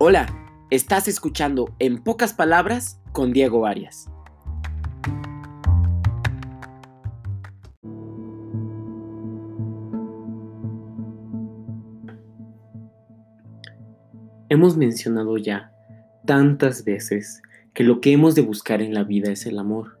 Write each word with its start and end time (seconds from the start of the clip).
Hola, 0.00 0.28
estás 0.70 1.08
escuchando 1.08 1.74
En 1.80 2.04
pocas 2.04 2.32
palabras 2.32 3.00
con 3.10 3.32
Diego 3.32 3.66
Arias. 3.66 4.08
Hemos 14.48 14.76
mencionado 14.76 15.36
ya 15.36 15.72
tantas 16.24 16.84
veces 16.84 17.42
que 17.74 17.82
lo 17.82 18.00
que 18.00 18.12
hemos 18.12 18.36
de 18.36 18.42
buscar 18.42 18.80
en 18.80 18.94
la 18.94 19.02
vida 19.02 19.32
es 19.32 19.46
el 19.46 19.58
amor. 19.58 19.98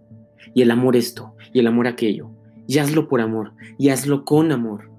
Y 0.54 0.62
el 0.62 0.70
amor 0.70 0.94
esto, 0.94 1.34
y 1.52 1.58
el 1.58 1.66
amor 1.66 1.88
aquello. 1.88 2.30
Y 2.68 2.78
hazlo 2.78 3.08
por 3.08 3.20
amor, 3.20 3.54
y 3.78 3.88
hazlo 3.88 4.24
con 4.24 4.52
amor. 4.52 4.92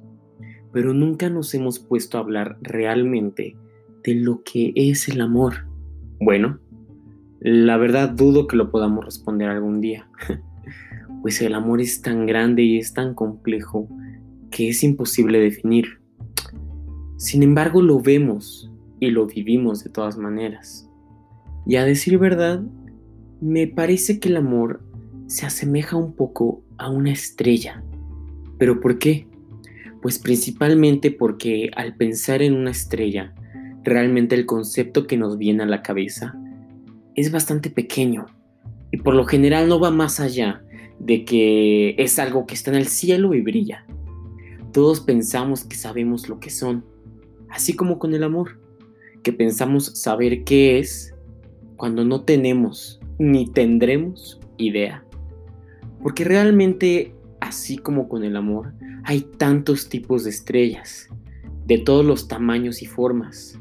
Pero 0.74 0.94
nunca 0.94 1.30
nos 1.30 1.54
hemos 1.54 1.80
puesto 1.80 2.18
a 2.18 2.20
hablar 2.20 2.58
realmente 2.60 3.56
de 4.04 4.16
lo 4.16 4.44
que 4.44 4.74
es 4.76 5.08
el 5.10 5.22
amor. 5.22 5.66
Bueno, 6.20 6.60
la 7.40 7.78
verdad 7.78 8.10
dudo 8.10 8.48
que 8.48 8.58
lo 8.58 8.72
podamos 8.72 9.06
responder 9.06 9.50
algún 9.50 9.82
día, 9.82 10.10
pues 11.22 11.42
el 11.42 11.54
amor 11.54 11.82
es 11.82 12.02
tan 12.02 12.26
grande 12.26 12.64
y 12.64 12.78
es 12.78 12.94
tan 12.94 13.14
complejo 13.14 13.88
que 14.52 14.70
es 14.70 14.84
imposible 14.84 15.40
definir. 15.40 16.00
Sin 17.18 17.44
embargo, 17.44 17.82
lo 17.82 18.00
vemos 18.00 18.72
y 19.00 19.10
lo 19.12 19.26
vivimos 19.26 19.84
de 19.84 19.90
todas 19.90 20.18
maneras. 20.18 20.90
Y 21.66 21.76
a 21.76 21.86
decir 21.86 22.18
verdad, 22.18 22.64
me 23.42 23.68
parece 23.68 24.20
que 24.20 24.30
el 24.30 24.38
amor 24.38 24.82
se 25.28 25.46
asemeja 25.46 25.96
un 25.96 26.14
poco 26.14 26.64
a 26.78 26.90
una 26.90 27.12
estrella. 27.12 27.84
¿Pero 28.58 28.80
por 28.80 29.00
qué? 29.00 29.28
Pues 30.02 30.18
principalmente 30.18 31.12
porque 31.12 31.70
al 31.76 31.96
pensar 31.96 32.42
en 32.42 32.54
una 32.54 32.72
estrella, 32.72 33.34
realmente 33.84 34.36
el 34.36 34.46
concepto 34.46 35.08
que 35.08 35.18
nos 35.18 35.38
viene 35.38 35.64
a 35.64 35.68
la 35.68 35.82
cabeza 35.82 36.36
es 37.16 37.32
bastante 37.32 37.70
pequeño 37.70 38.28
y 38.92 38.98
por 38.98 39.14
lo 39.14 39.26
general 39.26 39.68
no 39.68 39.80
va 39.80 39.92
más 39.92 40.20
allá 40.20 40.64
de 41.00 41.26
que 41.26 41.96
es 41.98 42.20
algo 42.20 42.46
que 42.46 42.56
está 42.56 42.72
en 42.72 42.78
el 42.78 42.88
cielo 42.88 43.34
y 43.34 43.42
brilla. 43.42 43.86
Todos 44.74 45.00
pensamos 45.00 45.64
que 45.64 45.76
sabemos 45.76 46.30
lo 46.30 46.40
que 46.40 46.50
son, 46.50 46.86
así 47.50 47.74
como 47.74 48.00
con 48.00 48.14
el 48.14 48.24
amor, 48.24 48.60
que 49.24 49.34
pensamos 49.34 49.86
saber 50.00 50.44
qué 50.44 50.80
es 50.80 51.16
cuando 51.78 52.04
no 52.06 52.22
tenemos 52.22 53.00
ni 53.18 53.48
tendremos 53.48 54.40
idea. 54.58 55.04
Porque 56.02 56.24
realmente, 56.24 57.16
así 57.40 57.78
como 57.78 58.08
con 58.08 58.24
el 58.24 58.36
amor, 58.36 58.74
hay 59.04 59.22
tantos 59.22 59.90
tipos 59.90 60.24
de 60.24 60.30
estrellas, 60.30 61.10
de 61.66 61.78
todos 61.78 62.06
los 62.06 62.28
tamaños 62.28 62.82
y 62.82 62.86
formas. 62.86 63.60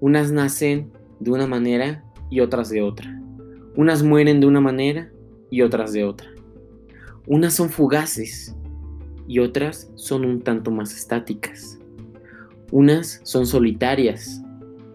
Unas 0.00 0.32
nacen 0.32 0.90
de 1.18 1.30
una 1.30 1.46
manera 1.46 2.02
y 2.30 2.40
otras 2.40 2.70
de 2.70 2.80
otra. 2.80 3.20
Unas 3.76 4.02
mueren 4.02 4.40
de 4.40 4.46
una 4.46 4.60
manera 4.60 5.10
y 5.50 5.62
otras 5.62 5.92
de 5.92 6.04
otra. 6.04 6.30
Unas 7.26 7.54
son 7.54 7.68
fugaces 7.68 8.56
y 9.28 9.40
otras 9.40 9.92
son 9.94 10.24
un 10.24 10.40
tanto 10.40 10.70
más 10.70 10.96
estáticas. 10.96 11.78
Unas 12.72 13.20
son 13.24 13.46
solitarias 13.46 14.42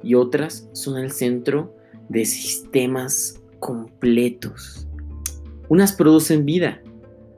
y 0.02 0.16
otras 0.16 0.70
son 0.74 0.98
el 0.98 1.12
centro 1.12 1.76
de 2.10 2.26
sistemas 2.26 3.44
completos. 3.60 4.88
Unas 5.70 5.94
producen 5.94 6.46
vida 6.46 6.82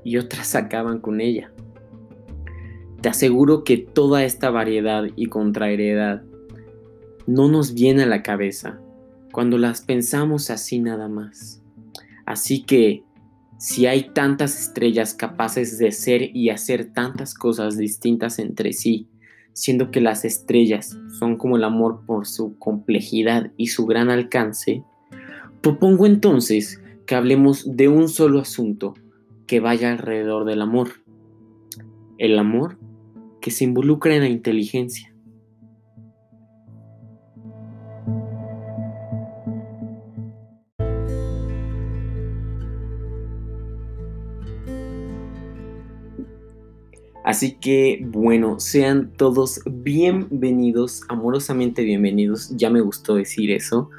y 0.03 0.17
otras 0.17 0.55
acaban 0.55 0.99
con 0.99 1.21
ella. 1.21 1.52
Te 3.02 3.09
aseguro 3.09 3.63
que 3.63 3.77
toda 3.77 4.23
esta 4.23 4.49
variedad 4.49 5.03
y 5.15 5.27
contrariedad 5.27 6.23
no 7.28 7.50
nos 7.50 7.73
viene 7.73 8.03
a 8.03 8.08
la 8.08 8.23
cabeza 8.23 8.80
cuando 9.31 9.58
las 9.58 9.81
pensamos 9.81 10.50
así 10.50 10.80
nada 10.80 11.08
más. 11.09 11.61
Así 12.26 12.64
que, 12.64 13.04
si 13.60 13.86
hay 13.86 14.10
tantas 14.14 14.60
estrellas 14.60 15.14
capaces 15.14 15.77
de 15.77 15.92
ser 15.92 16.36
y 16.36 16.49
hacer 16.49 16.93
tantas 16.93 17.33
cosas 17.33 17.77
distintas 17.77 18.39
entre 18.39 18.73
sí, 18.73 19.08
siendo 19.54 19.92
que 19.92 20.02
las 20.02 20.26
estrellas 20.26 20.98
son 21.20 21.37
como 21.37 21.58
el 21.58 21.64
amor 21.64 22.02
por 22.05 22.27
su 22.27 22.58
complejidad 22.58 23.52
y 23.58 23.67
su 23.67 23.86
gran 23.86 24.10
alcance, 24.10 24.83
propongo 25.61 26.05
entonces 26.05 26.82
que 27.05 27.16
hablemos 27.16 27.76
de 27.76 27.89
un 27.89 28.10
solo 28.10 28.39
asunto 28.39 28.93
que 29.48 29.60
vaya 29.60 29.92
alrededor 29.92 30.45
del 30.45 30.61
amor. 30.61 30.89
El 32.17 32.37
amor 32.37 32.77
que 33.42 33.52
se 33.52 33.64
involucra 33.64 34.16
en 34.16 34.21
la 34.21 34.30
inteligencia. 34.30 35.14
Así 47.27 47.58
que 47.60 47.99
bueno, 48.05 48.58
sean 48.61 49.11
todos 49.17 49.60
bienvenidos, 49.70 51.04
amorosamente 51.10 51.83
bienvenidos. 51.83 52.55
Ya 52.55 52.70
me 52.70 52.80
gustó 52.80 53.15
decir 53.15 53.52
eso, 53.52 53.89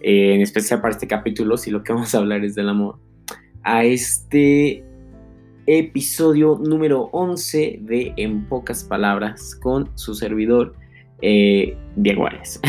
eh, 0.00 0.36
en 0.36 0.40
especial 0.40 0.80
para 0.80 0.92
este 0.92 1.08
capítulo, 1.08 1.56
si 1.56 1.72
lo 1.72 1.82
que 1.82 1.92
vamos 1.92 2.14
a 2.14 2.18
hablar 2.18 2.44
es 2.44 2.54
del 2.54 2.68
amor. 2.68 3.00
A 3.64 3.82
este 3.82 4.84
episodio 5.66 6.60
número 6.62 7.08
11 7.10 7.80
de 7.82 8.12
En 8.16 8.48
pocas 8.48 8.84
palabras 8.84 9.56
con 9.60 9.90
su 9.98 10.14
servidor 10.14 10.76
eh, 11.22 11.76
Diego 11.96 12.24
Arias. 12.28 12.60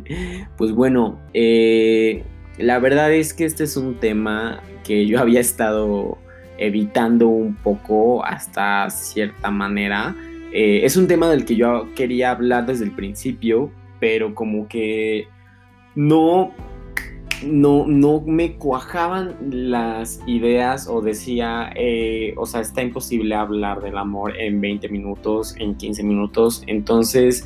pues 0.56 0.72
bueno, 0.72 1.20
eh, 1.34 2.24
la 2.56 2.78
verdad 2.78 3.12
es 3.12 3.34
que 3.34 3.44
este 3.44 3.64
es 3.64 3.76
un 3.76 4.00
tema 4.00 4.62
que 4.84 5.06
yo 5.06 5.20
había 5.20 5.40
estado 5.40 6.16
evitando 6.58 7.28
un 7.28 7.54
poco 7.54 8.24
hasta 8.24 8.88
cierta 8.90 9.50
manera. 9.50 10.14
Eh, 10.52 10.80
es 10.84 10.96
un 10.96 11.06
tema 11.06 11.28
del 11.28 11.44
que 11.44 11.56
yo 11.56 11.88
quería 11.94 12.30
hablar 12.30 12.66
desde 12.66 12.84
el 12.84 12.92
principio, 12.92 13.70
pero 14.00 14.34
como 14.34 14.68
que 14.68 15.28
no, 15.94 16.52
no, 17.44 17.86
no 17.86 18.22
me 18.22 18.54
cuajaban 18.56 19.36
las 19.50 20.20
ideas 20.26 20.88
o 20.88 21.00
decía, 21.00 21.70
eh, 21.74 22.34
o 22.36 22.46
sea, 22.46 22.60
está 22.60 22.82
imposible 22.82 23.34
hablar 23.34 23.80
del 23.82 23.98
amor 23.98 24.36
en 24.38 24.60
20 24.60 24.88
minutos, 24.88 25.54
en 25.58 25.74
15 25.74 26.02
minutos. 26.02 26.62
Entonces 26.66 27.44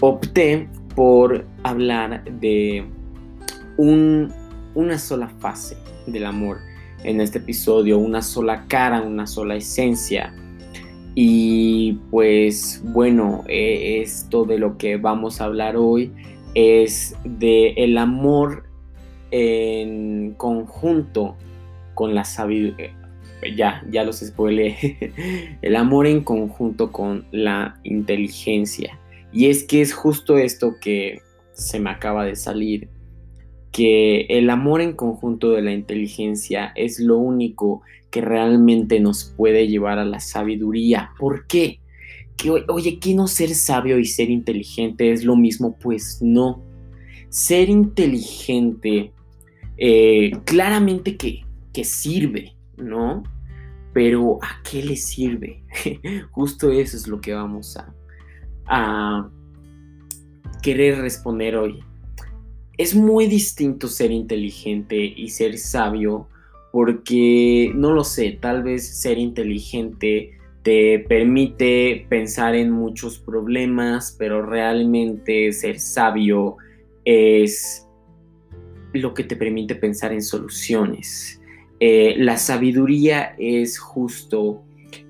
opté 0.00 0.68
por 0.94 1.46
hablar 1.62 2.24
de 2.24 2.84
un, 3.76 4.32
una 4.74 4.98
sola 4.98 5.28
fase 5.28 5.76
del 6.06 6.26
amor 6.26 6.58
en 7.02 7.20
este 7.20 7.38
episodio, 7.38 7.98
una 7.98 8.22
sola 8.22 8.66
cara, 8.68 9.02
una 9.02 9.26
sola 9.26 9.56
esencia. 9.56 10.34
Y 11.14 11.94
pues 12.10 12.82
bueno, 12.84 13.44
eh, 13.48 14.00
esto 14.02 14.44
de 14.44 14.58
lo 14.58 14.78
que 14.78 14.96
vamos 14.96 15.40
a 15.40 15.44
hablar 15.44 15.76
hoy 15.76 16.12
es 16.54 17.16
de 17.24 17.70
el 17.76 17.98
amor 17.98 18.64
en 19.30 20.34
conjunto 20.36 21.36
con 21.94 22.14
la 22.14 22.24
sabiduría. 22.24 22.96
Ya, 23.56 23.84
ya 23.90 24.04
los 24.04 24.20
spoilé. 24.20 25.12
el 25.62 25.76
amor 25.76 26.06
en 26.06 26.22
conjunto 26.22 26.90
con 26.90 27.26
la 27.30 27.78
inteligencia. 27.82 28.98
Y 29.32 29.46
es 29.46 29.64
que 29.64 29.82
es 29.82 29.92
justo 29.92 30.38
esto 30.38 30.76
que 30.80 31.20
se 31.52 31.78
me 31.80 31.90
acaba 31.90 32.24
de 32.24 32.36
salir 32.36 32.88
que 33.74 34.26
el 34.28 34.50
amor 34.50 34.80
en 34.80 34.92
conjunto 34.92 35.50
de 35.50 35.60
la 35.60 35.72
inteligencia 35.72 36.70
es 36.76 37.00
lo 37.00 37.18
único 37.18 37.82
que 38.12 38.20
realmente 38.20 39.00
nos 39.00 39.34
puede 39.36 39.66
llevar 39.66 39.98
a 39.98 40.04
la 40.04 40.20
sabiduría. 40.20 41.10
¿Por 41.18 41.48
qué? 41.48 41.80
Que, 42.36 42.52
oye, 42.68 43.00
¿qué 43.00 43.14
no 43.14 43.26
ser 43.26 43.52
sabio 43.52 43.98
y 43.98 44.04
ser 44.04 44.30
inteligente 44.30 45.10
es 45.10 45.24
lo 45.24 45.34
mismo? 45.34 45.76
Pues 45.76 46.20
no. 46.22 46.62
Ser 47.30 47.68
inteligente 47.68 49.12
eh, 49.76 50.30
claramente 50.44 51.16
que, 51.16 51.44
que 51.72 51.82
sirve, 51.82 52.54
¿no? 52.76 53.24
Pero 53.92 54.38
¿a 54.40 54.62
qué 54.62 54.84
le 54.84 54.94
sirve? 54.94 55.64
Justo 56.30 56.70
eso 56.70 56.96
es 56.96 57.08
lo 57.08 57.20
que 57.20 57.34
vamos 57.34 57.76
a, 57.76 57.92
a 58.66 59.28
querer 60.62 60.98
responder 61.00 61.56
hoy 61.56 61.82
es 62.76 62.94
muy 62.94 63.26
distinto 63.26 63.88
ser 63.88 64.10
inteligente 64.10 64.96
y 64.96 65.28
ser 65.28 65.58
sabio 65.58 66.28
porque, 66.72 67.70
no 67.74 67.92
lo 67.92 68.02
sé, 68.02 68.36
tal 68.40 68.64
vez 68.64 68.86
ser 68.86 69.18
inteligente 69.18 70.32
te 70.64 70.98
permite 70.98 72.06
pensar 72.08 72.54
en 72.56 72.70
muchos 72.72 73.18
problemas, 73.18 74.16
pero 74.18 74.44
realmente 74.44 75.52
ser 75.52 75.78
sabio 75.78 76.56
es 77.04 77.86
lo 78.92 79.14
que 79.14 79.24
te 79.24 79.36
permite 79.36 79.76
pensar 79.76 80.12
en 80.12 80.22
soluciones. 80.22 81.40
Eh, 81.78 82.14
la 82.18 82.38
sabiduría 82.38 83.36
es 83.38 83.78
justo 83.78 84.64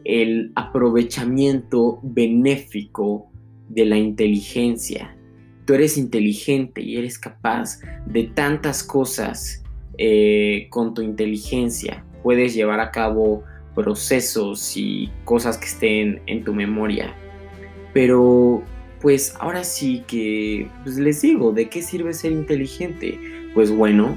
el 0.05 0.53
aprovechamiento 0.57 2.01
benéfico 2.03 3.31
de 3.69 3.87
la 3.87 3.97
inteligencia 3.97 5.17
tú 5.65 5.75
eres 5.75 5.97
inteligente 5.97 6.83
y 6.83 6.97
eres 6.97 7.19
capaz 7.19 7.81
de 8.07 8.25
tantas 8.25 8.83
cosas 8.83 9.63
eh, 9.99 10.67
con 10.71 10.95
tu 10.95 11.03
inteligencia. 11.03 12.05
Puedes 12.23 12.55
llevar 12.55 12.81
a 12.81 12.91
cabo 12.91 13.43
procesos 13.75 14.77
y 14.77 15.11
cosas 15.25 15.59
que 15.59 15.67
estén 15.67 16.23
en 16.27 16.45
tu 16.45 16.55
memoria. 16.55 17.15
Pero 17.93 18.63
pues 19.01 19.35
ahora 19.39 19.65
sí 19.65 20.03
que 20.07 20.69
pues, 20.83 20.97
les 20.97 21.23
digo, 21.23 21.53
¿de 21.53 21.69
qué 21.69 21.83
sirve 21.83 22.13
ser 22.15 22.33
inteligente? 22.33 23.19
Pues 23.53 23.71
bueno, 23.71 24.17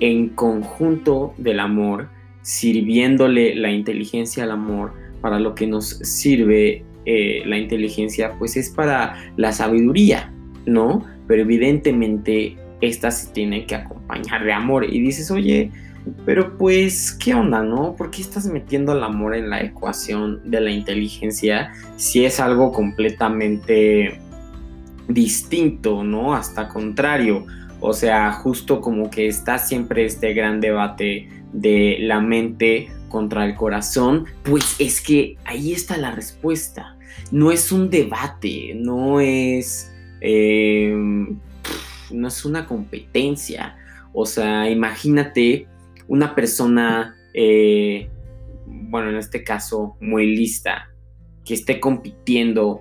en 0.00 0.30
conjunto 0.30 1.34
del 1.38 1.60
amor, 1.60 2.08
sirviéndole 2.42 3.54
la 3.54 3.70
inteligencia 3.70 4.44
al 4.44 4.50
amor, 4.50 4.92
para 5.20 5.38
lo 5.38 5.54
que 5.54 5.66
nos 5.66 5.86
sirve 5.86 6.84
eh, 7.06 7.42
la 7.46 7.56
inteligencia, 7.58 8.34
pues 8.38 8.56
es 8.56 8.70
para 8.70 9.32
la 9.36 9.52
sabiduría, 9.52 10.33
¿no? 10.66 11.04
Pero 11.26 11.42
evidentemente 11.42 12.56
esta 12.80 13.10
se 13.10 13.32
tiene 13.32 13.66
que 13.66 13.76
acompañar 13.76 14.44
de 14.44 14.52
amor. 14.52 14.84
Y 14.84 15.00
dices, 15.00 15.30
oye, 15.30 15.70
pero 16.26 16.58
pues, 16.58 17.12
¿qué 17.12 17.34
onda, 17.34 17.62
no? 17.62 17.94
¿Por 17.96 18.10
qué 18.10 18.20
estás 18.22 18.46
metiendo 18.46 18.92
el 18.92 19.02
amor 19.02 19.34
en 19.34 19.50
la 19.50 19.62
ecuación 19.62 20.40
de 20.50 20.60
la 20.60 20.70
inteligencia 20.70 21.72
si 21.96 22.24
es 22.24 22.40
algo 22.40 22.72
completamente 22.72 24.20
distinto, 25.08 26.04
¿no? 26.04 26.34
Hasta 26.34 26.68
contrario. 26.68 27.46
O 27.80 27.92
sea, 27.92 28.32
justo 28.32 28.80
como 28.80 29.10
que 29.10 29.26
está 29.28 29.58
siempre 29.58 30.04
este 30.04 30.34
gran 30.34 30.60
debate 30.60 31.28
de 31.52 31.98
la 32.00 32.20
mente 32.20 32.90
contra 33.08 33.46
el 33.46 33.54
corazón, 33.54 34.26
pues 34.42 34.76
es 34.78 35.00
que 35.00 35.36
ahí 35.44 35.72
está 35.72 35.96
la 35.96 36.10
respuesta. 36.10 36.96
No 37.30 37.52
es 37.52 37.72
un 37.72 37.88
debate, 37.90 38.74
no 38.74 39.20
es... 39.20 39.93
Em, 40.26 41.38
no 42.10 42.28
es 42.28 42.44
una 42.46 42.66
competencia. 42.66 43.76
O 44.14 44.24
sea, 44.24 44.70
imagínate 44.70 45.68
una 46.08 46.34
persona, 46.34 47.14
eh, 47.34 48.08
bueno, 48.66 49.10
en 49.10 49.16
este 49.16 49.44
caso, 49.44 49.98
muy 50.00 50.34
lista, 50.34 50.88
que 51.44 51.52
esté 51.52 51.78
compitiendo 51.78 52.80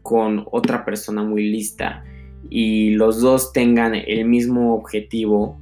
con 0.00 0.46
otra 0.50 0.86
persona 0.86 1.22
muy 1.22 1.50
lista 1.50 2.02
y 2.48 2.92
los 2.94 3.20
dos 3.20 3.52
tengan 3.52 3.94
el 3.94 4.24
mismo 4.24 4.74
objetivo, 4.74 5.60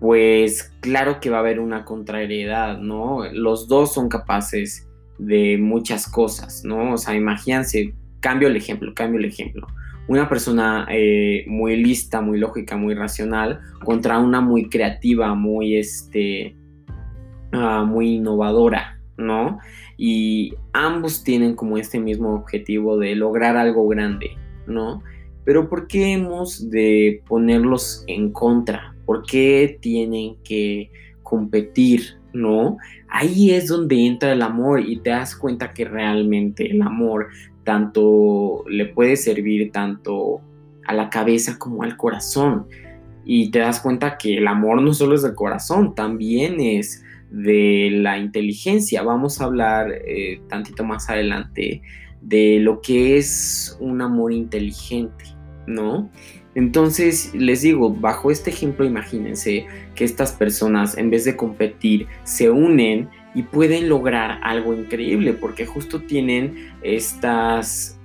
pues 0.00 0.74
claro 0.80 1.20
que 1.20 1.30
va 1.30 1.36
a 1.36 1.40
haber 1.40 1.60
una 1.60 1.84
contrariedad, 1.84 2.78
¿no? 2.78 3.30
Los 3.32 3.68
dos 3.68 3.94
son 3.94 4.08
capaces 4.08 4.88
de 5.20 5.56
muchas 5.56 6.08
cosas, 6.10 6.64
¿no? 6.64 6.94
O 6.94 6.98
sea, 6.98 7.14
imagínense, 7.14 7.94
cambio 8.18 8.48
el 8.48 8.56
ejemplo, 8.56 8.92
cambio 8.92 9.20
el 9.20 9.26
ejemplo 9.26 9.68
una 10.08 10.28
persona 10.28 10.86
eh, 10.90 11.44
muy 11.48 11.76
lista, 11.76 12.20
muy 12.20 12.38
lógica, 12.38 12.76
muy 12.76 12.94
racional, 12.94 13.60
contra 13.84 14.18
una 14.18 14.40
muy 14.40 14.68
creativa, 14.68 15.34
muy, 15.34 15.76
este, 15.76 16.56
ah, 17.52 17.84
muy 17.84 18.14
innovadora, 18.16 19.00
¿no? 19.16 19.58
Y 19.96 20.54
ambos 20.72 21.24
tienen 21.24 21.54
como 21.54 21.76
este 21.76 21.98
mismo 21.98 22.34
objetivo 22.34 22.98
de 22.98 23.16
lograr 23.16 23.56
algo 23.56 23.88
grande, 23.88 24.36
¿no? 24.66 25.02
Pero 25.44 25.68
¿por 25.68 25.86
qué 25.86 26.12
hemos 26.12 26.70
de 26.70 27.22
ponerlos 27.26 28.04
en 28.06 28.32
contra? 28.32 28.94
¿Por 29.06 29.24
qué 29.24 29.78
tienen 29.80 30.36
que 30.42 30.90
competir, 31.22 32.18
¿no? 32.32 32.76
Ahí 33.08 33.52
es 33.52 33.68
donde 33.68 34.06
entra 34.06 34.32
el 34.32 34.42
amor 34.42 34.80
y 34.80 34.98
te 34.98 35.10
das 35.10 35.34
cuenta 35.34 35.72
que 35.72 35.84
realmente 35.84 36.70
el 36.70 36.82
amor 36.82 37.28
tanto 37.66 38.64
le 38.68 38.86
puede 38.86 39.16
servir 39.16 39.72
tanto 39.72 40.40
a 40.86 40.94
la 40.94 41.10
cabeza 41.10 41.58
como 41.58 41.82
al 41.82 41.96
corazón. 41.96 42.68
Y 43.24 43.50
te 43.50 43.58
das 43.58 43.80
cuenta 43.80 44.16
que 44.16 44.38
el 44.38 44.46
amor 44.46 44.80
no 44.80 44.94
solo 44.94 45.16
es 45.16 45.22
del 45.22 45.34
corazón, 45.34 45.96
también 45.96 46.60
es 46.60 47.02
de 47.30 47.90
la 47.92 48.18
inteligencia. 48.18 49.02
Vamos 49.02 49.40
a 49.40 49.46
hablar 49.46 49.90
eh, 50.06 50.40
tantito 50.48 50.84
más 50.84 51.10
adelante 51.10 51.82
de 52.22 52.60
lo 52.60 52.80
que 52.80 53.16
es 53.16 53.76
un 53.80 54.00
amor 54.00 54.32
inteligente, 54.32 55.24
¿no? 55.66 56.08
Entonces, 56.54 57.34
les 57.34 57.62
digo, 57.62 57.92
bajo 57.92 58.30
este 58.30 58.50
ejemplo, 58.50 58.86
imagínense 58.86 59.66
que 59.96 60.04
estas 60.04 60.32
personas, 60.32 60.96
en 60.96 61.10
vez 61.10 61.24
de 61.24 61.36
competir, 61.36 62.06
se 62.22 62.48
unen 62.48 63.10
y 63.36 63.44
pueden 63.44 63.88
lograr 63.88 64.40
algo 64.42 64.74
increíble 64.74 65.32
porque 65.34 65.66
justo 65.66 66.00
tienen 66.02 66.72
estas 66.82 68.00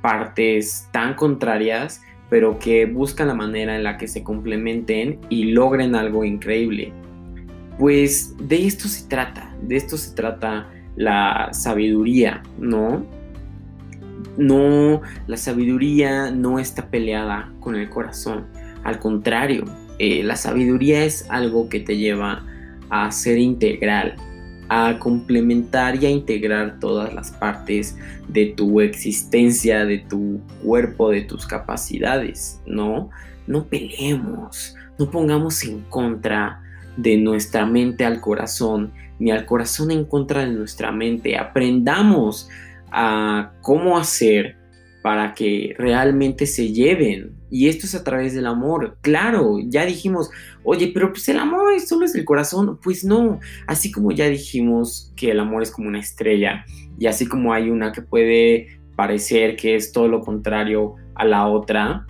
partes 0.00 0.88
tan 0.92 1.14
contrarias 1.14 2.00
pero 2.28 2.58
que 2.58 2.86
buscan 2.86 3.28
la 3.28 3.34
manera 3.34 3.76
en 3.76 3.84
la 3.84 3.98
que 3.98 4.08
se 4.08 4.22
complementen 4.22 5.20
y 5.28 5.52
logren 5.52 5.94
algo 5.94 6.24
increíble. 6.24 6.92
Pues 7.78 8.34
de 8.38 8.66
esto 8.66 8.88
se 8.88 9.06
trata, 9.08 9.54
de 9.62 9.76
esto 9.76 9.96
se 9.96 10.14
trata 10.14 10.68
la 10.96 11.50
sabiduría, 11.52 12.42
¿no? 12.58 13.06
No, 14.36 15.02
la 15.26 15.36
sabiduría 15.36 16.30
no 16.30 16.58
está 16.58 16.90
peleada 16.90 17.52
con 17.60 17.74
el 17.74 17.88
corazón, 17.88 18.46
al 18.82 18.98
contrario, 18.98 19.64
eh, 19.98 20.22
la 20.22 20.36
sabiduría 20.36 21.04
es 21.04 21.26
algo 21.30 21.68
que 21.68 21.80
te 21.80 21.96
lleva 21.96 22.44
a 22.90 23.10
ser 23.10 23.38
integral, 23.38 24.16
a 24.68 24.98
complementar 24.98 26.02
y 26.02 26.06
a 26.06 26.10
integrar 26.10 26.78
todas 26.80 27.14
las 27.14 27.30
partes 27.30 27.96
de 28.28 28.46
tu 28.46 28.80
existencia, 28.80 29.84
de 29.84 29.98
tu 29.98 30.40
cuerpo, 30.62 31.10
de 31.10 31.22
tus 31.22 31.46
capacidades, 31.46 32.60
¿no? 32.66 33.10
No 33.46 33.64
peleemos, 33.64 34.74
no 34.98 35.10
pongamos 35.10 35.62
en 35.64 35.82
contra 35.82 36.62
de 36.96 37.16
nuestra 37.16 37.66
mente 37.66 38.04
al 38.04 38.20
corazón, 38.20 38.92
ni 39.18 39.30
al 39.30 39.46
corazón 39.46 39.90
en 39.90 40.04
contra 40.04 40.44
de 40.44 40.50
nuestra 40.50 40.90
mente. 40.90 41.38
Aprendamos 41.38 42.48
a 42.90 43.52
cómo 43.62 43.98
hacer 43.98 44.56
para 45.06 45.34
que 45.34 45.72
realmente 45.78 46.46
se 46.46 46.72
lleven. 46.72 47.36
Y 47.48 47.68
esto 47.68 47.86
es 47.86 47.94
a 47.94 48.02
través 48.02 48.34
del 48.34 48.44
amor. 48.44 48.98
Claro, 49.02 49.60
ya 49.64 49.86
dijimos, 49.86 50.30
oye, 50.64 50.90
pero 50.92 51.12
pues 51.12 51.28
el 51.28 51.38
amor 51.38 51.78
solo 51.78 52.06
es 52.06 52.16
el 52.16 52.24
corazón. 52.24 52.80
Pues 52.82 53.04
no, 53.04 53.38
así 53.68 53.92
como 53.92 54.10
ya 54.10 54.28
dijimos 54.28 55.12
que 55.14 55.30
el 55.30 55.38
amor 55.38 55.62
es 55.62 55.70
como 55.70 55.86
una 55.86 56.00
estrella 56.00 56.66
y 56.98 57.06
así 57.06 57.24
como 57.24 57.52
hay 57.52 57.70
una 57.70 57.92
que 57.92 58.02
puede 58.02 58.80
parecer 58.96 59.54
que 59.54 59.76
es 59.76 59.92
todo 59.92 60.08
lo 60.08 60.22
contrario 60.22 60.96
a 61.14 61.24
la 61.24 61.46
otra, 61.46 62.04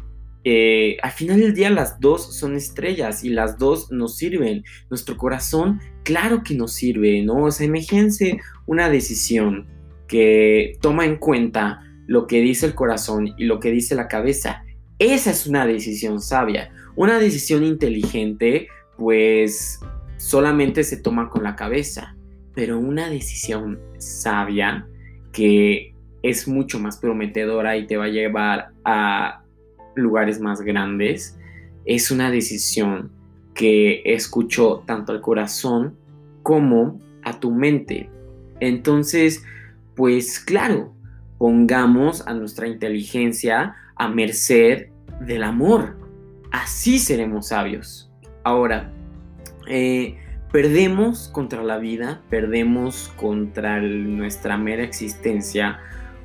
eh, 0.44 0.96
al 1.02 1.10
final 1.10 1.38
del 1.38 1.52
día 1.52 1.68
las 1.68 2.00
dos 2.00 2.34
son 2.34 2.56
estrellas 2.56 3.24
y 3.24 3.28
las 3.28 3.58
dos 3.58 3.92
nos 3.92 4.16
sirven. 4.16 4.64
Nuestro 4.88 5.18
corazón, 5.18 5.82
claro 6.02 6.42
que 6.42 6.54
nos 6.54 6.72
sirve, 6.72 7.20
¿no? 7.20 7.44
O 7.44 7.50
sea, 7.50 7.66
imagínense 7.66 8.40
una 8.64 8.88
decisión 8.88 9.66
que 10.08 10.78
toma 10.80 11.04
en 11.04 11.16
cuenta 11.16 11.82
lo 12.06 12.26
que 12.26 12.40
dice 12.40 12.66
el 12.66 12.74
corazón 12.74 13.34
y 13.36 13.44
lo 13.44 13.60
que 13.60 13.70
dice 13.70 13.94
la 13.94 14.08
cabeza. 14.08 14.64
Esa 14.98 15.30
es 15.30 15.46
una 15.46 15.66
decisión 15.66 16.20
sabia. 16.20 16.70
Una 16.94 17.18
decisión 17.18 17.64
inteligente, 17.64 18.68
pues 18.96 19.80
solamente 20.16 20.84
se 20.84 20.96
toma 20.96 21.28
con 21.28 21.42
la 21.42 21.56
cabeza. 21.56 22.16
Pero 22.54 22.78
una 22.78 23.10
decisión 23.10 23.78
sabia 23.98 24.86
que 25.32 25.94
es 26.22 26.48
mucho 26.48 26.78
más 26.78 26.96
prometedora 26.96 27.76
y 27.76 27.86
te 27.86 27.96
va 27.96 28.04
a 28.04 28.08
llevar 28.08 28.70
a 28.84 29.42
lugares 29.94 30.40
más 30.40 30.60
grandes, 30.60 31.38
es 31.84 32.10
una 32.10 32.30
decisión 32.30 33.10
que 33.54 34.02
escuchó 34.04 34.82
tanto 34.86 35.12
al 35.12 35.20
corazón 35.20 35.96
como 36.42 37.00
a 37.22 37.40
tu 37.40 37.50
mente. 37.50 38.10
Entonces, 38.60 39.42
pues 39.94 40.40
claro, 40.40 40.94
pongamos 41.38 42.26
a 42.26 42.34
nuestra 42.34 42.66
inteligencia 42.66 43.74
a 43.96 44.08
merced 44.08 44.88
del 45.20 45.42
amor. 45.42 45.96
Así 46.52 46.98
seremos 46.98 47.48
sabios. 47.48 48.10
Ahora, 48.44 48.92
eh, 49.68 50.16
perdemos 50.52 51.28
contra 51.28 51.62
la 51.62 51.78
vida, 51.78 52.22
perdemos 52.30 53.12
contra 53.16 53.80
nuestra 53.80 54.56
mera 54.56 54.82
existencia 54.82 55.78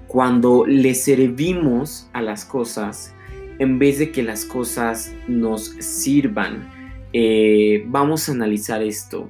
cuando 0.07 0.65
le 0.65 0.93
servimos 0.93 2.09
a 2.13 2.21
las 2.21 2.45
cosas 2.45 3.15
en 3.59 3.79
vez 3.79 3.99
de 3.99 4.11
que 4.11 4.23
las 4.23 4.45
cosas 4.45 5.13
nos 5.27 5.65
sirvan. 5.79 6.69
Eh, 7.13 7.83
vamos 7.87 8.27
a 8.27 8.31
analizar 8.31 8.81
esto. 8.81 9.29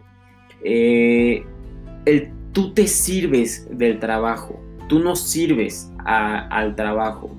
Eh, 0.64 1.44
el, 2.06 2.32
tú 2.52 2.74
te 2.74 2.88
sirves 2.88 3.68
del 3.72 4.00
trabajo 4.00 4.60
tú 4.92 5.00
no 5.00 5.16
sirves 5.16 5.90
al 6.04 6.76
trabajo. 6.76 7.34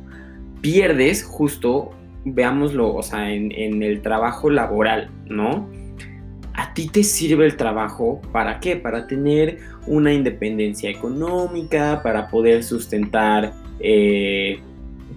Pierdes 0.63 1.23
justo, 1.23 1.91
veámoslo, 2.25 2.95
o 2.95 3.03
sea, 3.03 3.31
en, 3.31 3.53
en 3.53 3.83
el 3.83 4.01
trabajo 4.01 4.49
laboral, 4.49 5.11
¿no? 5.27 5.69
a 6.55 6.73
ti 6.73 6.87
te 6.89 7.03
sirve 7.03 7.45
el 7.45 7.57
trabajo 7.57 8.23
para 8.33 8.59
qué? 8.59 8.77
Para 8.77 9.07
tener 9.07 9.59
una 9.87 10.15
independencia 10.15 10.89
económica, 10.89 12.01
para 12.03 12.29
poder 12.29 12.65
sustentar 12.65 13.53
eh, 13.81 14.61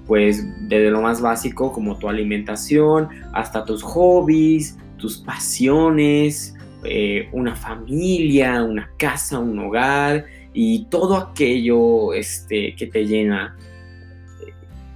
pues 0.06 0.46
desde 0.68 0.92
lo 0.92 1.02
más 1.02 1.22
básico 1.22 1.72
como 1.72 1.98
tu 1.98 2.10
alimentación, 2.10 3.08
hasta 3.32 3.64
tus 3.64 3.82
hobbies, 3.82 4.78
tus 4.98 5.20
pasiones, 5.20 6.54
eh, 6.84 7.30
una 7.32 7.56
familia, 7.56 8.62
una 8.64 8.90
casa, 8.98 9.40
un 9.40 9.58
hogar 9.60 10.26
y 10.58 10.86
todo 10.86 11.18
aquello 11.18 12.14
este, 12.14 12.76
que 12.76 12.88
te 12.88 13.06
llena 13.06 13.58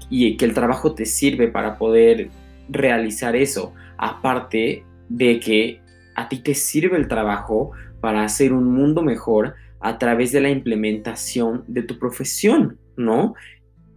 y 0.09 0.37
que 0.37 0.45
el 0.45 0.53
trabajo 0.53 0.95
te 0.95 1.05
sirve 1.05 1.49
para 1.49 1.77
poder 1.77 2.29
realizar 2.69 3.35
eso. 3.35 3.73
Aparte 3.97 4.85
de 5.09 5.39
que 5.41 5.81
a 6.15 6.29
ti 6.29 6.37
te 6.37 6.55
sirve 6.55 6.95
el 6.95 7.09
trabajo 7.09 7.71
para 7.99 8.23
hacer 8.23 8.53
un 8.53 8.73
mundo 8.73 9.01
mejor 9.01 9.55
a 9.81 9.97
través 9.97 10.31
de 10.31 10.39
la 10.39 10.49
implementación 10.49 11.65
de 11.67 11.83
tu 11.83 11.99
profesión, 11.99 12.77
¿no? 12.95 13.33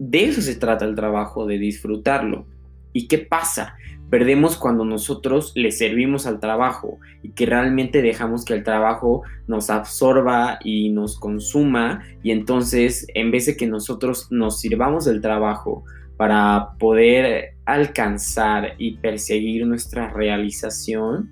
De 0.00 0.25
eso 0.25 0.42
se 0.42 0.57
trata 0.57 0.85
el 0.85 0.97
trabajo, 0.97 1.47
de 1.47 1.59
disfrutarlo. 1.59 2.45
¿Y 2.92 3.07
qué 3.07 3.19
pasa? 3.19 3.76
Perdemos 4.12 4.59
cuando 4.59 4.85
nosotros 4.85 5.52
le 5.54 5.73
servimos 5.73 6.26
al 6.26 6.38
trabajo 6.38 6.99
y 7.23 7.31
que 7.31 7.47
realmente 7.47 8.02
dejamos 8.02 8.45
que 8.45 8.52
el 8.52 8.62
trabajo 8.62 9.23
nos 9.47 9.71
absorba 9.71 10.59
y 10.62 10.90
nos 10.90 11.19
consuma 11.19 12.02
y 12.23 12.31
entonces 12.31 13.07
en 13.14 13.31
vez 13.31 13.47
de 13.47 13.57
que 13.57 13.66
nosotros 13.66 14.31
nos 14.31 14.61
sirvamos 14.61 15.07
del 15.07 15.23
trabajo 15.23 15.85
para 16.19 16.75
poder 16.78 17.54
alcanzar 17.64 18.75
y 18.76 18.99
perseguir 18.99 19.66
nuestra 19.66 20.11
realización, 20.11 21.31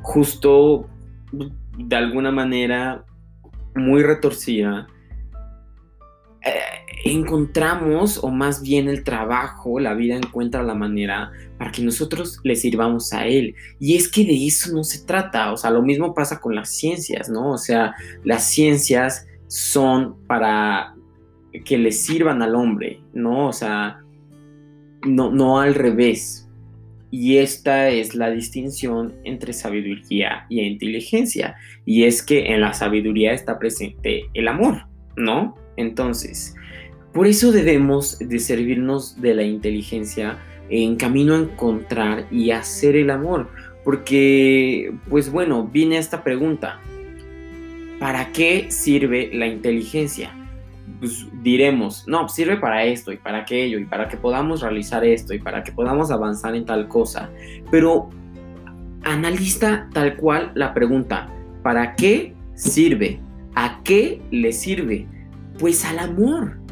justo 0.00 0.88
de 1.76 1.96
alguna 1.96 2.32
manera 2.32 3.04
muy 3.74 4.02
retorcida, 4.02 4.86
eh, 6.40 6.75
encontramos, 7.04 8.22
o 8.22 8.30
más 8.30 8.62
bien 8.62 8.88
el 8.88 9.04
trabajo, 9.04 9.78
la 9.78 9.94
vida 9.94 10.16
encuentra 10.16 10.62
la 10.62 10.74
manera 10.74 11.30
para 11.58 11.72
que 11.72 11.82
nosotros 11.82 12.40
le 12.42 12.56
sirvamos 12.56 13.12
a 13.12 13.26
él. 13.26 13.54
Y 13.78 13.96
es 13.96 14.10
que 14.10 14.24
de 14.24 14.46
eso 14.46 14.72
no 14.72 14.84
se 14.84 15.04
trata, 15.04 15.52
o 15.52 15.56
sea, 15.56 15.70
lo 15.70 15.82
mismo 15.82 16.14
pasa 16.14 16.40
con 16.40 16.54
las 16.54 16.70
ciencias, 16.70 17.28
¿no? 17.28 17.52
O 17.52 17.58
sea, 17.58 17.94
las 18.24 18.48
ciencias 18.48 19.26
son 19.46 20.16
para 20.26 20.94
que 21.64 21.78
le 21.78 21.92
sirvan 21.92 22.42
al 22.42 22.54
hombre, 22.54 23.00
¿no? 23.14 23.48
O 23.48 23.52
sea, 23.52 24.00
no, 25.06 25.30
no 25.30 25.60
al 25.60 25.74
revés. 25.74 26.48
Y 27.10 27.38
esta 27.38 27.88
es 27.88 28.14
la 28.14 28.30
distinción 28.30 29.14
entre 29.24 29.52
sabiduría 29.52 30.44
y 30.48 30.60
inteligencia. 30.60 31.56
Y 31.84 32.04
es 32.04 32.22
que 32.22 32.52
en 32.52 32.60
la 32.60 32.72
sabiduría 32.72 33.32
está 33.32 33.58
presente 33.58 34.24
el 34.34 34.48
amor, 34.48 34.86
¿no? 35.16 35.54
Entonces, 35.76 36.55
por 37.16 37.26
eso 37.26 37.50
debemos 37.50 38.18
de 38.18 38.38
servirnos 38.38 39.18
de 39.22 39.34
la 39.34 39.42
inteligencia 39.42 40.36
en 40.68 40.96
camino 40.96 41.34
a 41.34 41.38
encontrar 41.38 42.26
y 42.30 42.50
hacer 42.50 42.94
el 42.94 43.08
amor. 43.08 43.48
Porque, 43.84 44.92
pues 45.08 45.32
bueno, 45.32 45.66
viene 45.66 45.96
esta 45.96 46.22
pregunta. 46.22 46.78
¿Para 47.98 48.32
qué 48.32 48.70
sirve 48.70 49.30
la 49.32 49.46
inteligencia? 49.46 50.30
pues 50.98 51.26
diremos, 51.42 52.04
no, 52.06 52.28
sirve 52.28 52.56
para 52.56 52.84
esto 52.84 53.12
y 53.12 53.16
para 53.16 53.38
aquello 53.38 53.78
y 53.78 53.86
para 53.86 54.08
que 54.08 54.16
podamos 54.16 54.60
realizar 54.60 55.04
esto 55.04 55.32
y 55.32 55.38
para 55.38 55.62
que 55.62 55.72
podamos 55.72 56.10
avanzar 56.10 56.54
en 56.54 56.66
tal 56.66 56.86
cosa. 56.86 57.30
Pero 57.70 58.10
analiza 59.04 59.88
tal 59.94 60.16
cual 60.16 60.52
la 60.54 60.74
pregunta, 60.74 61.28
¿para 61.62 61.96
qué 61.96 62.34
sirve? 62.54 63.20
¿A 63.54 63.80
qué 63.84 64.20
le 64.30 64.52
sirve? 64.52 65.06
Pues 65.58 65.84
al 65.84 65.98
amor. 65.98 66.65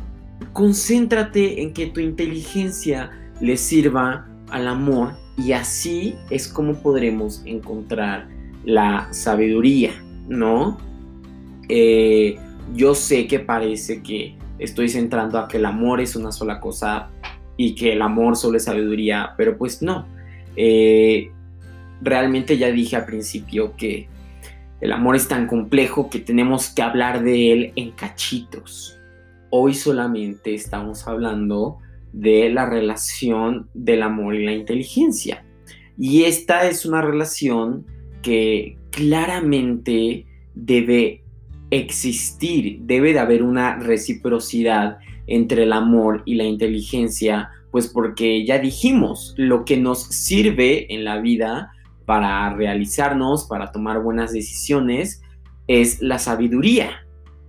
Concéntrate 0.53 1.62
en 1.62 1.73
que 1.73 1.87
tu 1.87 2.00
inteligencia 2.00 3.11
le 3.41 3.57
sirva 3.57 4.26
al 4.50 4.69
amor 4.69 5.14
y 5.37 5.53
así 5.53 6.14
es 6.31 6.49
como 6.49 6.75
podremos 6.75 7.43
encontrar 7.45 8.29
la 8.64 9.12
sabiduría, 9.12 9.93
¿no? 10.29 10.79
Eh, 11.69 12.37
yo 12.75 12.95
sé 12.95 13.26
que 13.26 13.41
parece 13.41 14.03
que 14.03 14.37
estoy 14.59 14.88
centrando 14.88 15.38
a 15.38 15.49
que 15.49 15.57
el 15.57 15.67
amor 15.67 16.00
es 16.00 16.17
una 16.17 16.33
sola 16.33 16.61
cosa 16.61 17.11
y 17.57 17.75
que 17.75 17.93
el 17.93 18.03
amor 18.03 18.37
solo 18.37 18.57
es 18.57 18.64
sabiduría, 18.64 19.35
pero 19.37 19.57
pues 19.59 19.83
no. 19.83 20.07
Eh, 20.57 21.31
realmente 22.00 22.59
ya 22.59 22.71
dije 22.71 22.97
al 22.97 23.07
principio 23.07 23.75
que 23.76 24.09
el 24.81 24.93
amor 24.93 25.17
es 25.17 25.29
tan 25.29 25.47
complejo 25.47 26.11
que 26.11 26.19
tenemos 26.19 26.69
que 26.69 26.83
hablar 26.83 27.23
de 27.23 27.53
él 27.53 27.73
en 27.76 27.93
cachitos. 27.93 28.94
Hoy 29.57 29.73
solamente 29.75 30.53
estamos 30.53 31.07
hablando 31.07 31.79
de 32.13 32.51
la 32.51 32.69
relación 32.69 33.69
del 33.73 34.03
amor 34.03 34.35
y 34.35 34.45
la 34.45 34.53
inteligencia. 34.53 35.45
Y 35.97 36.25
esta 36.25 36.69
es 36.69 36.85
una 36.85 37.01
relación 37.03 37.87
que 38.21 38.79
claramente 38.91 40.27
debe 40.57 41.23
existir, 41.71 42.81
debe 42.81 43.13
de 43.13 43.21
haber 43.21 43.45
una 43.45 43.77
reciprocidad 43.77 44.99
entre 45.29 45.63
el 45.63 45.73
amor 45.73 46.25
y 46.25 46.35
la 46.35 46.43
inteligencia, 46.43 47.51
pues 47.71 47.87
porque 47.87 48.45
ya 48.45 48.59
dijimos, 48.59 49.35
lo 49.37 49.65
que 49.65 49.77
nos 49.77 50.03
sirve 50.03 50.93
en 50.93 51.05
la 51.05 51.21
vida 51.21 51.71
para 52.07 52.53
realizarnos, 52.57 53.45
para 53.45 53.71
tomar 53.71 54.03
buenas 54.03 54.33
decisiones, 54.33 55.23
es 55.69 56.03
la 56.03 56.19
sabiduría. 56.19 57.04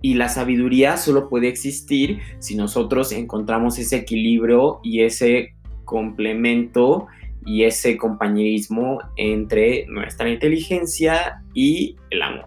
Y 0.06 0.14
la 0.14 0.28
sabiduría 0.28 0.98
solo 0.98 1.28
puede 1.28 1.48
existir 1.48 2.20
si 2.38 2.54
nosotros 2.54 3.10
encontramos 3.10 3.76
ese 3.80 3.96
equilibrio 3.96 4.78
y 4.84 5.00
ese 5.00 5.56
complemento 5.84 7.08
y 7.44 7.64
ese 7.64 7.96
compañerismo 7.96 9.00
entre 9.16 9.84
nuestra 9.88 10.30
inteligencia 10.30 11.42
y 11.54 11.96
el 12.10 12.22
amor. 12.22 12.46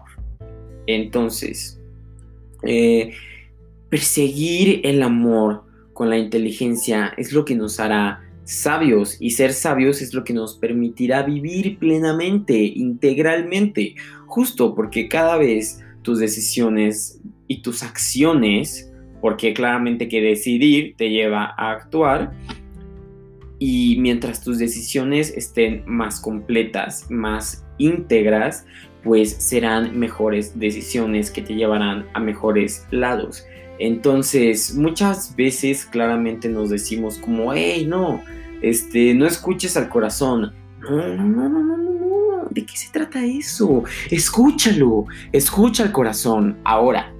Entonces, 0.86 1.78
eh, 2.62 3.12
perseguir 3.90 4.80
el 4.84 5.02
amor 5.02 5.64
con 5.92 6.08
la 6.08 6.16
inteligencia 6.16 7.12
es 7.18 7.30
lo 7.34 7.44
que 7.44 7.56
nos 7.56 7.78
hará 7.78 8.22
sabios 8.44 9.18
y 9.20 9.32
ser 9.32 9.52
sabios 9.52 10.00
es 10.00 10.14
lo 10.14 10.24
que 10.24 10.32
nos 10.32 10.56
permitirá 10.56 11.24
vivir 11.24 11.78
plenamente, 11.78 12.54
integralmente, 12.56 13.96
justo 14.24 14.74
porque 14.74 15.08
cada 15.08 15.36
vez 15.36 15.82
tus 16.02 16.18
decisiones 16.18 17.19
y 17.50 17.62
tus 17.62 17.82
acciones, 17.82 18.92
porque 19.20 19.52
claramente 19.52 20.08
que 20.08 20.20
decidir 20.22 20.94
te 20.96 21.10
lleva 21.10 21.52
a 21.58 21.72
actuar, 21.72 22.32
y 23.58 23.96
mientras 23.98 24.44
tus 24.44 24.58
decisiones 24.58 25.34
estén 25.36 25.82
más 25.84 26.20
completas, 26.20 27.10
más 27.10 27.66
íntegras, 27.78 28.66
pues 29.02 29.32
serán 29.32 29.98
mejores 29.98 30.60
decisiones 30.60 31.32
que 31.32 31.42
te 31.42 31.54
llevarán 31.56 32.06
a 32.14 32.20
mejores 32.20 32.86
lados. 32.92 33.44
Entonces, 33.80 34.76
muchas 34.76 35.34
veces 35.34 35.84
claramente 35.84 36.48
nos 36.48 36.70
decimos 36.70 37.18
como, 37.18 37.52
hey, 37.52 37.84
no, 37.84 38.22
este, 38.62 39.12
no 39.12 39.26
escuches 39.26 39.76
al 39.76 39.88
corazón. 39.88 40.52
No, 40.82 40.96
no, 40.96 41.24
no, 41.24 41.48
no, 41.48 41.62
no, 41.64 41.76
no, 41.76 42.48
¿de 42.48 42.64
qué 42.64 42.76
se 42.76 42.92
trata 42.92 43.24
eso? 43.24 43.82
Escúchalo, 44.08 45.06
escucha 45.32 45.82
al 45.82 45.90
corazón. 45.90 46.56
Ahora, 46.64 47.12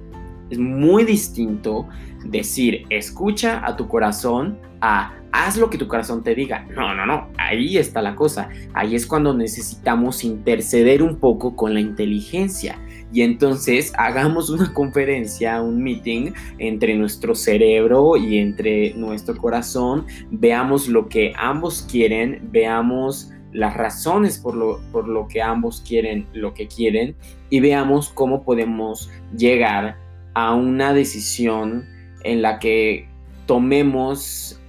es 0.51 0.59
muy 0.59 1.05
distinto 1.05 1.87
decir, 2.25 2.85
escucha 2.89 3.65
a 3.65 3.75
tu 3.75 3.87
corazón 3.87 4.59
a 4.81 5.13
haz 5.31 5.57
lo 5.57 5.69
que 5.69 5.77
tu 5.77 5.87
corazón 5.87 6.23
te 6.23 6.35
diga. 6.35 6.65
No, 6.75 6.93
no, 6.93 7.05
no, 7.05 7.29
ahí 7.37 7.77
está 7.77 8.01
la 8.01 8.15
cosa. 8.15 8.49
Ahí 8.73 8.95
es 8.95 9.07
cuando 9.07 9.33
necesitamos 9.33 10.23
interceder 10.23 11.01
un 11.01 11.17
poco 11.17 11.55
con 11.55 11.73
la 11.73 11.79
inteligencia. 11.79 12.77
Y 13.13 13.21
entonces 13.21 13.93
hagamos 13.97 14.49
una 14.49 14.73
conferencia, 14.73 15.61
un 15.61 15.81
meeting 15.81 16.31
entre 16.57 16.95
nuestro 16.95 17.35
cerebro 17.35 18.17
y 18.17 18.37
entre 18.37 18.93
nuestro 18.95 19.37
corazón. 19.37 20.05
Veamos 20.31 20.87
lo 20.87 21.07
que 21.07 21.33
ambos 21.37 21.87
quieren, 21.89 22.49
veamos 22.51 23.31
las 23.53 23.75
razones 23.75 24.37
por 24.37 24.55
lo, 24.55 24.79
por 24.91 25.07
lo 25.07 25.27
que 25.27 25.41
ambos 25.41 25.83
quieren 25.85 26.25
lo 26.33 26.53
que 26.53 26.67
quieren 26.67 27.15
y 27.49 27.59
veamos 27.59 28.09
cómo 28.09 28.43
podemos 28.43 29.09
llegar 29.35 29.97
a 30.33 30.55
una 30.55 30.93
decisión 30.93 31.87
en 32.23 32.41
la 32.41 32.59
que 32.59 33.07
tomemos 33.45 34.59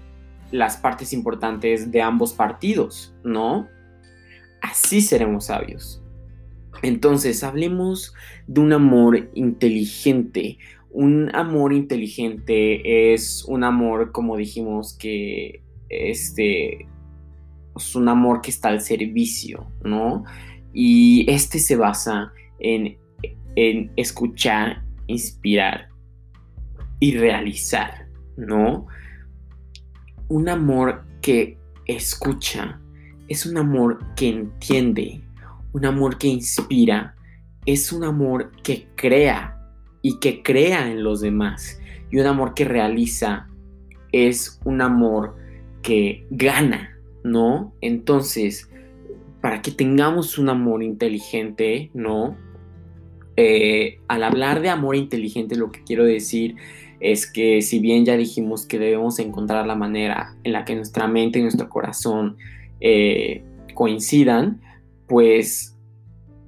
las 0.51 0.77
partes 0.77 1.13
importantes 1.13 1.91
de 1.91 2.03
ambos 2.03 2.33
partidos, 2.33 3.15
¿no? 3.25 3.69
Así 4.61 5.01
seremos 5.01 5.47
sabios. 5.47 6.03
Entonces, 6.83 7.45
hablemos 7.45 8.15
de 8.47 8.61
un 8.61 8.73
amor 8.73 9.31
inteligente. 9.35 10.59
Un 10.91 11.35
amor 11.35 11.73
inteligente 11.73 13.15
es 13.15 13.45
un 13.47 13.65
amor, 13.65 14.13
como 14.13 14.37
dijimos, 14.37 14.95
que 14.95 15.63
este 15.89 16.87
es 17.77 17.95
un 17.95 18.09
amor 18.09 18.41
que 18.43 18.51
está 18.51 18.69
al 18.69 18.81
servicio, 18.81 19.67
¿no? 19.83 20.25
Y 20.75 21.31
este 21.31 21.59
se 21.59 21.77
basa 21.77 22.33
en, 22.59 22.99
en 23.57 23.91
escuchar, 23.97 24.83
inspirar 25.13 25.89
y 27.01 27.17
realizar, 27.17 28.09
¿no? 28.37 28.87
un 30.33 30.49
amor 30.49 31.05
que 31.21 31.59
escucha, 31.85 32.81
es 33.29 33.45
un 33.45 33.59
amor 33.59 33.99
que 34.17 34.31
entiende, 34.31 35.23
un 35.75 35.85
amor 35.85 36.17
que 36.17 36.29
inspira, 36.29 37.15
es 37.67 37.93
un 37.93 38.03
amor 38.03 38.51
que 38.63 38.89
crea 38.97 39.59
y 40.01 40.19
que 40.21 40.43
crea 40.43 40.91
en 40.91 41.05
los 41.05 41.21
demás. 41.21 41.79
Y 42.11 42.19
un 42.19 42.27
amor 42.27 42.55
que 42.55 42.65
realiza 42.65 43.47
es 44.11 44.59
un 44.65 44.81
amor 44.81 45.37
que 45.83 46.27
gana, 46.31 46.99
¿no? 47.25 47.75
Entonces, 47.83 48.71
para 49.43 49.61
que 49.61 49.71
tengamos 49.71 50.39
un 50.39 50.49
amor 50.49 50.83
inteligente, 50.83 51.91
¿no? 51.93 52.39
Eh, 53.37 53.99
al 54.09 54.25
hablar 54.25 54.61
de 54.61 54.69
amor 54.69 54.97
inteligente, 54.97 55.57
lo 55.57 55.71
que 55.71 55.83
quiero 55.85 56.05
decir 56.05 56.57
es 57.01 57.31
que 57.31 57.63
si 57.63 57.81
bien 57.81 58.05
ya 58.05 58.17
dijimos 58.17 58.67
que 58.67 58.79
debemos 58.79 59.19
encontrar 59.19 59.67
la 59.67 59.75
manera 59.75 60.37
en 60.45 60.53
la 60.53 60.65
que 60.65 60.77
nuestra 60.77 61.09
mente 61.09 61.39
y 61.39 61.43
nuestro 61.43 61.69
corazón 61.69 62.37
eh, 62.81 63.43
coincidan, 63.75 64.61
pues 65.09 65.77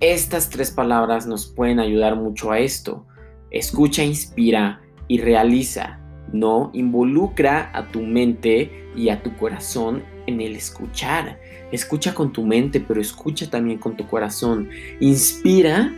estas 0.01 0.51
tres 0.51 0.71
palabras 0.71 1.27
nos 1.27 1.47
pueden 1.47 1.81
ayudar 1.81 2.17
mucho 2.17 2.53
a 2.53 2.61
esto. 2.61 3.07
Escucha, 3.51 4.05
inspira 4.05 4.81
y 5.09 5.19
realiza. 5.19 6.01
No 6.33 6.71
involucra 6.73 7.71
a 7.73 7.89
tu 7.89 8.03
mente 8.03 8.71
y 8.97 9.09
a 9.09 9.23
tu 9.23 9.37
corazón 9.37 10.03
en 10.27 10.41
el 10.41 10.57
escuchar. 10.57 11.41
Escucha 11.73 12.15
con 12.15 12.33
tu 12.33 12.45
mente, 12.45 12.81
pero 12.81 13.01
escucha 13.01 13.49
también 13.49 13.79
con 13.79 13.97
tu 13.97 14.07
corazón. 14.07 14.69
Inspira 15.01 15.93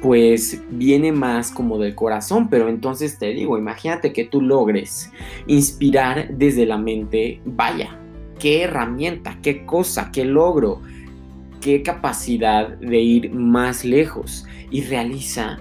pues 0.00 0.62
viene 0.70 1.12
más 1.12 1.50
como 1.50 1.78
del 1.78 1.94
corazón, 1.94 2.48
pero 2.48 2.68
entonces 2.68 3.18
te 3.18 3.26
digo, 3.26 3.58
imagínate 3.58 4.12
que 4.12 4.24
tú 4.24 4.40
logres 4.40 5.10
inspirar 5.46 6.28
desde 6.30 6.66
la 6.66 6.78
mente, 6.78 7.40
vaya, 7.44 7.98
qué 8.38 8.62
herramienta, 8.62 9.38
qué 9.42 9.64
cosa, 9.64 10.10
qué 10.12 10.24
logro, 10.24 10.80
qué 11.60 11.82
capacidad 11.82 12.68
de 12.68 13.00
ir 13.00 13.32
más 13.32 13.84
lejos. 13.84 14.46
Y 14.70 14.82
realiza, 14.82 15.58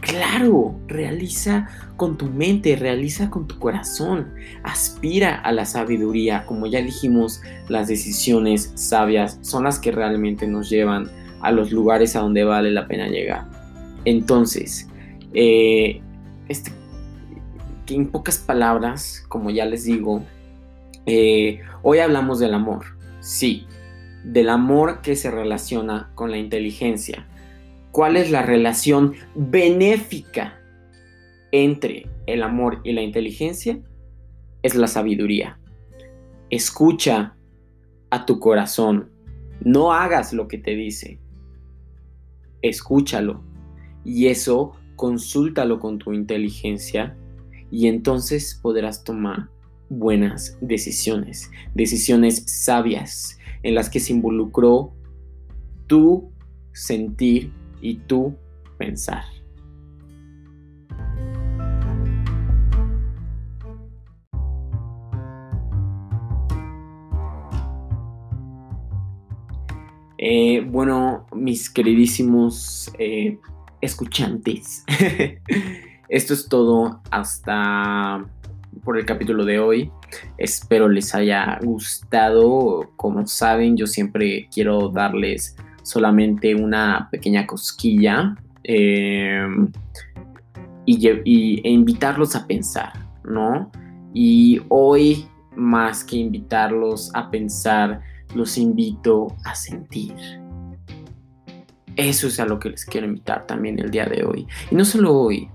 claro, 0.00 0.78
realiza 0.86 1.68
con 1.96 2.16
tu 2.16 2.26
mente, 2.26 2.76
realiza 2.76 3.30
con 3.30 3.48
tu 3.48 3.58
corazón, 3.58 4.32
aspira 4.62 5.36
a 5.36 5.52
la 5.52 5.64
sabiduría, 5.64 6.44
como 6.46 6.66
ya 6.66 6.82
dijimos, 6.82 7.42
las 7.68 7.88
decisiones 7.88 8.72
sabias 8.74 9.38
son 9.42 9.64
las 9.64 9.78
que 9.78 9.90
realmente 9.90 10.46
nos 10.46 10.70
llevan 10.70 11.10
a 11.40 11.50
los 11.50 11.72
lugares 11.72 12.16
a 12.16 12.20
donde 12.20 12.44
vale 12.44 12.70
la 12.70 12.86
pena 12.86 13.08
llegar. 13.08 13.44
Entonces, 14.04 14.88
eh, 15.34 16.00
este, 16.48 16.72
en 17.88 18.08
pocas 18.08 18.38
palabras, 18.38 19.24
como 19.28 19.50
ya 19.50 19.64
les 19.64 19.84
digo, 19.84 20.22
eh, 21.06 21.60
hoy 21.82 21.98
hablamos 21.98 22.38
del 22.38 22.54
amor, 22.54 22.84
sí, 23.20 23.66
del 24.24 24.48
amor 24.48 25.00
que 25.00 25.16
se 25.16 25.30
relaciona 25.30 26.10
con 26.14 26.30
la 26.30 26.38
inteligencia. 26.38 27.26
¿Cuál 27.92 28.16
es 28.16 28.30
la 28.30 28.42
relación 28.42 29.14
benéfica 29.34 30.60
entre 31.52 32.06
el 32.26 32.42
amor 32.42 32.80
y 32.84 32.92
la 32.92 33.02
inteligencia? 33.02 33.80
Es 34.62 34.74
la 34.74 34.86
sabiduría. 34.86 35.58
Escucha 36.50 37.34
a 38.10 38.26
tu 38.26 38.38
corazón. 38.38 39.10
No 39.62 39.92
hagas 39.92 40.32
lo 40.32 40.46
que 40.46 40.58
te 40.58 40.76
dice 40.76 41.18
escúchalo 42.62 43.42
y 44.04 44.26
eso 44.26 44.72
consúltalo 44.96 45.80
con 45.80 45.98
tu 45.98 46.12
inteligencia 46.12 47.16
y 47.70 47.86
entonces 47.86 48.58
podrás 48.60 49.04
tomar 49.04 49.48
buenas 49.88 50.56
decisiones, 50.60 51.50
decisiones 51.74 52.44
sabias 52.46 53.38
en 53.62 53.74
las 53.74 53.90
que 53.90 54.00
se 54.00 54.12
involucró 54.12 54.92
tu 55.86 56.30
sentir 56.72 57.52
y 57.80 57.96
tu 57.96 58.34
pensar. 58.78 59.24
Eh, 70.22 70.62
bueno, 70.68 71.24
mis 71.32 71.70
queridísimos 71.70 72.92
eh, 72.98 73.38
escuchantes, 73.80 74.84
esto 76.10 76.34
es 76.34 76.46
todo 76.46 77.00
hasta 77.10 78.22
por 78.84 78.98
el 78.98 79.06
capítulo 79.06 79.46
de 79.46 79.60
hoy. 79.60 79.90
Espero 80.36 80.90
les 80.90 81.14
haya 81.14 81.58
gustado. 81.62 82.90
Como 82.96 83.26
saben, 83.26 83.78
yo 83.78 83.86
siempre 83.86 84.46
quiero 84.52 84.90
darles 84.90 85.56
solamente 85.82 86.54
una 86.54 87.08
pequeña 87.10 87.46
cosquilla 87.46 88.36
em, 88.62 89.72
y, 90.84 91.08
e 91.08 91.70
invitarlos 91.70 92.36
a 92.36 92.46
pensar, 92.46 92.92
¿no? 93.24 93.72
Y 94.12 94.60
hoy, 94.68 95.26
más 95.56 96.04
que 96.04 96.16
invitarlos 96.16 97.10
a 97.14 97.30
pensar, 97.30 98.02
los 98.34 98.58
invito 98.58 99.28
a 99.44 99.54
sentir. 99.54 100.14
Eso 101.96 102.28
es 102.28 102.40
a 102.40 102.46
lo 102.46 102.58
que 102.58 102.70
les 102.70 102.84
quiero 102.84 103.06
invitar 103.06 103.46
también 103.46 103.78
el 103.78 103.90
día 103.90 104.06
de 104.06 104.24
hoy. 104.24 104.46
Y 104.70 104.74
no 104.74 104.84
solo 104.84 105.14
hoy, 105.14 105.48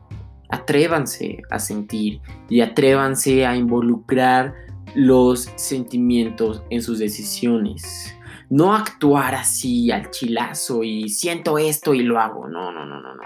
atrévanse 0.49 1.41
a 1.49 1.59
sentir 1.59 2.21
y 2.49 2.61
atrévanse 2.61 3.45
a 3.45 3.55
involucrar 3.55 4.53
los 4.95 5.49
sentimientos 5.55 6.63
en 6.69 6.81
sus 6.81 6.99
decisiones. 6.99 8.13
No 8.49 8.75
actuar 8.75 9.35
así 9.35 9.91
al 9.91 10.11
chilazo 10.11 10.83
y 10.83 11.09
siento 11.09 11.57
esto 11.57 11.93
y 11.93 12.03
lo 12.03 12.19
hago. 12.19 12.47
No, 12.47 12.71
no, 12.71 12.85
no, 12.85 13.01
no, 13.01 13.15
no. 13.15 13.23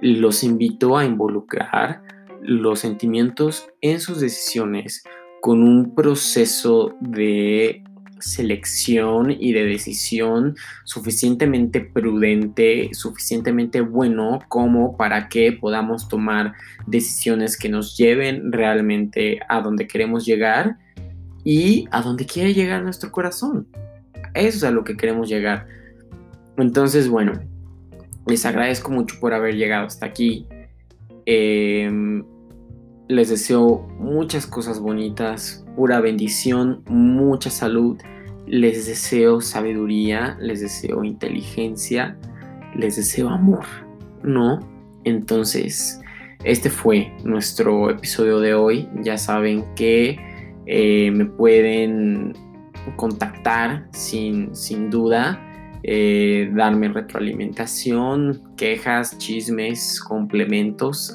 Los 0.00 0.42
invito 0.42 0.96
a 0.98 1.04
involucrar 1.04 2.02
los 2.42 2.80
sentimientos 2.80 3.68
en 3.80 4.00
sus 4.00 4.20
decisiones 4.20 5.04
con 5.40 5.62
un 5.62 5.94
proceso 5.94 6.94
de 7.00 7.84
selección 8.24 9.30
y 9.30 9.52
de 9.52 9.64
decisión 9.64 10.56
suficientemente 10.84 11.80
prudente, 11.80 12.90
suficientemente 12.92 13.80
bueno 13.80 14.40
como 14.48 14.96
para 14.96 15.28
que 15.28 15.52
podamos 15.52 16.08
tomar 16.08 16.54
decisiones 16.86 17.56
que 17.58 17.68
nos 17.68 17.96
lleven 17.96 18.50
realmente 18.50 19.40
a 19.48 19.60
donde 19.60 19.86
queremos 19.86 20.24
llegar 20.24 20.78
y 21.44 21.86
a 21.90 22.00
donde 22.00 22.26
quiere 22.26 22.54
llegar 22.54 22.82
nuestro 22.82 23.12
corazón. 23.12 23.68
Eso 24.34 24.58
es 24.58 24.64
a 24.64 24.70
lo 24.70 24.82
que 24.82 24.96
queremos 24.96 25.28
llegar. 25.28 25.66
Entonces, 26.56 27.08
bueno, 27.08 27.32
les 28.26 28.46
agradezco 28.46 28.90
mucho 28.90 29.16
por 29.20 29.34
haber 29.34 29.54
llegado 29.54 29.86
hasta 29.86 30.06
aquí. 30.06 30.46
Em, 31.26 32.24
les 33.08 33.28
deseo 33.28 33.86
muchas 33.98 34.46
cosas 34.46 34.80
bonitas, 34.80 35.64
pura 35.76 36.00
bendición, 36.00 36.82
mucha 36.86 37.50
salud 37.50 37.98
les 38.46 38.86
deseo 38.86 39.40
sabiduría, 39.40 40.36
les 40.40 40.60
deseo 40.60 41.04
inteligencia, 41.04 42.16
les 42.76 42.96
deseo 42.96 43.28
amor, 43.28 43.64
¿no? 44.22 44.60
Entonces, 45.04 46.00
este 46.44 46.68
fue 46.68 47.12
nuestro 47.24 47.90
episodio 47.90 48.40
de 48.40 48.54
hoy. 48.54 48.88
Ya 49.02 49.16
saben 49.16 49.64
que 49.74 50.18
eh, 50.66 51.10
me 51.10 51.26
pueden 51.26 52.34
contactar 52.96 53.86
sin, 53.92 54.54
sin 54.54 54.90
duda, 54.90 55.40
eh, 55.82 56.50
darme 56.54 56.88
retroalimentación, 56.88 58.42
quejas, 58.56 59.16
chismes, 59.18 60.00
complementos. 60.00 61.14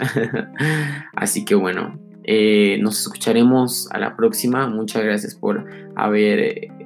Así 1.15 1.45
que 1.45 1.55
bueno, 1.55 1.99
eh, 2.23 2.77
nos 2.81 3.01
escucharemos 3.01 3.87
a 3.91 3.99
la 3.99 4.15
próxima. 4.15 4.67
Muchas 4.67 5.03
gracias 5.03 5.35
por 5.35 5.65
haber 5.95 6.78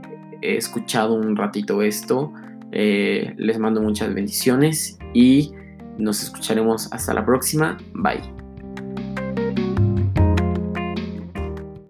escuchado 0.44 1.14
un 1.14 1.36
ratito 1.36 1.82
esto. 1.82 2.34
Eh, 2.72 3.34
les 3.38 3.60
mando 3.60 3.82
muchas 3.82 4.14
bendiciones 4.14 4.98
y 5.14 5.52
nos 5.98 6.24
escucharemos 6.24 6.92
hasta 6.92 7.14
la 7.14 7.26
próxima. 7.26 7.78
Bye. 7.94 8.43